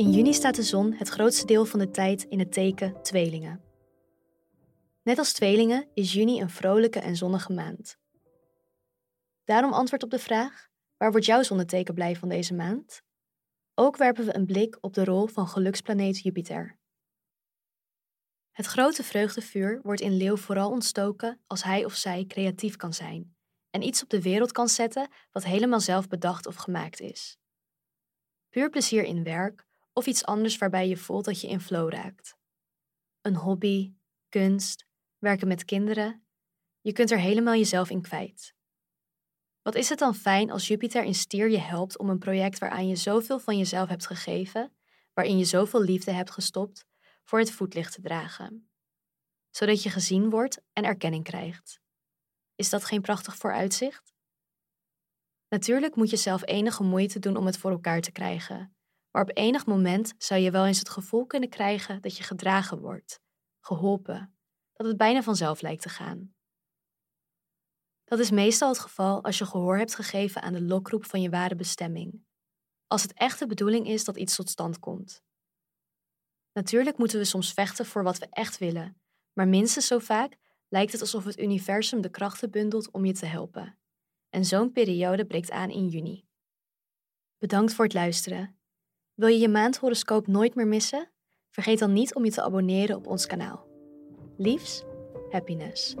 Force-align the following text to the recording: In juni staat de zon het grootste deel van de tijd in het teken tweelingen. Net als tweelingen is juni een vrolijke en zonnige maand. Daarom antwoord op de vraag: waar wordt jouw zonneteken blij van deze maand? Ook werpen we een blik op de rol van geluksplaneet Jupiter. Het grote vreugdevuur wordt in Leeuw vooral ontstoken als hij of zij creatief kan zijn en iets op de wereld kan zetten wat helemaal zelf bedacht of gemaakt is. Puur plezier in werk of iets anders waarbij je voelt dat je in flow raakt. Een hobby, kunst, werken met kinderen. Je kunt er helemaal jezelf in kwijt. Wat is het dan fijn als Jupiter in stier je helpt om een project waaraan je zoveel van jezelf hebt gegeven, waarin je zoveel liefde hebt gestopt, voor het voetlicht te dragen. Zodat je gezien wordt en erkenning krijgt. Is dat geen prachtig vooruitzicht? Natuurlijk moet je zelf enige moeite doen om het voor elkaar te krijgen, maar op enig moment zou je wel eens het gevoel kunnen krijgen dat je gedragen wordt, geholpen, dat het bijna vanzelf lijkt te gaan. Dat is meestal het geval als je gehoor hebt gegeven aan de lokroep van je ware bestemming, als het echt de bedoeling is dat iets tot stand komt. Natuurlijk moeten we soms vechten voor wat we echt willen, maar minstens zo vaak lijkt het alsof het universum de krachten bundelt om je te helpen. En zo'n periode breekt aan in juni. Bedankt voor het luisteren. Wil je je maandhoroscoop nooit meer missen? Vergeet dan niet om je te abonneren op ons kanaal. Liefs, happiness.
In 0.00 0.10
juni 0.10 0.32
staat 0.32 0.54
de 0.54 0.62
zon 0.62 0.92
het 0.92 1.08
grootste 1.08 1.46
deel 1.46 1.64
van 1.64 1.78
de 1.78 1.90
tijd 1.90 2.22
in 2.22 2.38
het 2.38 2.52
teken 2.52 3.02
tweelingen. 3.02 3.60
Net 5.02 5.18
als 5.18 5.32
tweelingen 5.32 5.88
is 5.94 6.12
juni 6.12 6.40
een 6.40 6.50
vrolijke 6.50 7.00
en 7.00 7.16
zonnige 7.16 7.52
maand. 7.52 7.98
Daarom 9.44 9.72
antwoord 9.72 10.02
op 10.02 10.10
de 10.10 10.18
vraag: 10.18 10.68
waar 10.96 11.10
wordt 11.10 11.26
jouw 11.26 11.42
zonneteken 11.42 11.94
blij 11.94 12.16
van 12.16 12.28
deze 12.28 12.54
maand? 12.54 13.02
Ook 13.74 13.96
werpen 13.96 14.24
we 14.24 14.36
een 14.36 14.46
blik 14.46 14.78
op 14.80 14.94
de 14.94 15.04
rol 15.04 15.26
van 15.26 15.48
geluksplaneet 15.48 16.18
Jupiter. 16.18 16.78
Het 18.50 18.66
grote 18.66 19.02
vreugdevuur 19.02 19.80
wordt 19.82 20.00
in 20.00 20.16
Leeuw 20.16 20.36
vooral 20.36 20.70
ontstoken 20.70 21.40
als 21.46 21.62
hij 21.62 21.84
of 21.84 21.94
zij 21.94 22.24
creatief 22.24 22.76
kan 22.76 22.92
zijn 22.92 23.36
en 23.70 23.82
iets 23.82 24.02
op 24.02 24.08
de 24.08 24.22
wereld 24.22 24.52
kan 24.52 24.68
zetten 24.68 25.08
wat 25.32 25.44
helemaal 25.44 25.80
zelf 25.80 26.08
bedacht 26.08 26.46
of 26.46 26.54
gemaakt 26.54 27.00
is. 27.00 27.38
Puur 28.48 28.70
plezier 28.70 29.04
in 29.04 29.24
werk 29.24 29.68
of 29.92 30.06
iets 30.06 30.24
anders 30.24 30.58
waarbij 30.58 30.88
je 30.88 30.96
voelt 30.96 31.24
dat 31.24 31.40
je 31.40 31.48
in 31.48 31.60
flow 31.60 31.90
raakt. 31.90 32.36
Een 33.20 33.36
hobby, 33.36 33.94
kunst, 34.28 34.86
werken 35.18 35.48
met 35.48 35.64
kinderen. 35.64 36.24
Je 36.80 36.92
kunt 36.92 37.10
er 37.10 37.18
helemaal 37.18 37.54
jezelf 37.54 37.90
in 37.90 38.02
kwijt. 38.02 38.54
Wat 39.62 39.74
is 39.74 39.88
het 39.88 39.98
dan 39.98 40.14
fijn 40.14 40.50
als 40.50 40.68
Jupiter 40.68 41.04
in 41.04 41.14
stier 41.14 41.50
je 41.50 41.58
helpt 41.58 41.98
om 41.98 42.08
een 42.08 42.18
project 42.18 42.58
waaraan 42.58 42.88
je 42.88 42.96
zoveel 42.96 43.38
van 43.38 43.58
jezelf 43.58 43.88
hebt 43.88 44.06
gegeven, 44.06 44.72
waarin 45.14 45.38
je 45.38 45.44
zoveel 45.44 45.82
liefde 45.82 46.10
hebt 46.10 46.30
gestopt, 46.30 46.86
voor 47.24 47.38
het 47.38 47.50
voetlicht 47.50 47.92
te 47.92 48.00
dragen. 48.00 48.70
Zodat 49.50 49.82
je 49.82 49.90
gezien 49.90 50.30
wordt 50.30 50.62
en 50.72 50.84
erkenning 50.84 51.24
krijgt. 51.24 51.80
Is 52.54 52.70
dat 52.70 52.84
geen 52.84 53.00
prachtig 53.00 53.36
vooruitzicht? 53.36 54.14
Natuurlijk 55.48 55.96
moet 55.96 56.10
je 56.10 56.16
zelf 56.16 56.46
enige 56.46 56.82
moeite 56.82 57.18
doen 57.18 57.36
om 57.36 57.46
het 57.46 57.58
voor 57.58 57.70
elkaar 57.70 58.00
te 58.00 58.12
krijgen, 58.12 58.76
maar 59.10 59.22
op 59.22 59.36
enig 59.36 59.66
moment 59.66 60.14
zou 60.18 60.40
je 60.40 60.50
wel 60.50 60.66
eens 60.66 60.78
het 60.78 60.88
gevoel 60.88 61.26
kunnen 61.26 61.48
krijgen 61.48 62.02
dat 62.02 62.16
je 62.16 62.22
gedragen 62.22 62.80
wordt, 62.80 63.20
geholpen, 63.60 64.34
dat 64.72 64.86
het 64.86 64.96
bijna 64.96 65.22
vanzelf 65.22 65.60
lijkt 65.60 65.82
te 65.82 65.88
gaan. 65.88 66.34
Dat 68.04 68.18
is 68.18 68.30
meestal 68.30 68.68
het 68.68 68.78
geval 68.78 69.24
als 69.24 69.38
je 69.38 69.46
gehoor 69.46 69.78
hebt 69.78 69.94
gegeven 69.94 70.42
aan 70.42 70.52
de 70.52 70.62
lokroep 70.62 71.04
van 71.04 71.22
je 71.22 71.30
ware 71.30 71.54
bestemming, 71.54 72.24
als 72.86 73.02
het 73.02 73.12
echt 73.12 73.38
de 73.38 73.46
bedoeling 73.46 73.86
is 73.86 74.04
dat 74.04 74.16
iets 74.16 74.36
tot 74.36 74.50
stand 74.50 74.78
komt. 74.78 75.22
Natuurlijk 76.52 76.98
moeten 76.98 77.18
we 77.18 77.24
soms 77.24 77.52
vechten 77.52 77.86
voor 77.86 78.02
wat 78.02 78.18
we 78.18 78.26
echt 78.30 78.58
willen, 78.58 79.00
maar 79.32 79.48
minstens 79.48 79.86
zo 79.86 79.98
vaak 79.98 80.36
lijkt 80.68 80.92
het 80.92 81.00
alsof 81.00 81.24
het 81.24 81.38
universum 81.38 82.00
de 82.00 82.10
krachten 82.10 82.50
bundelt 82.50 82.90
om 82.90 83.04
je 83.04 83.12
te 83.12 83.26
helpen. 83.26 83.78
En 84.28 84.44
zo'n 84.44 84.72
periode 84.72 85.26
breekt 85.26 85.50
aan 85.50 85.70
in 85.70 85.88
juni. 85.88 86.28
Bedankt 87.38 87.74
voor 87.74 87.84
het 87.84 87.94
luisteren. 87.94 88.59
Wil 89.20 89.28
je 89.28 89.38
je 89.38 89.48
maandhoroscoop 89.48 90.26
nooit 90.26 90.54
meer 90.54 90.66
missen? 90.66 91.10
Vergeet 91.50 91.78
dan 91.78 91.92
niet 91.92 92.14
om 92.14 92.24
je 92.24 92.30
te 92.30 92.42
abonneren 92.42 92.96
op 92.96 93.06
ons 93.06 93.26
kanaal. 93.26 93.66
Liefs, 94.36 94.84
happiness. 95.30 95.94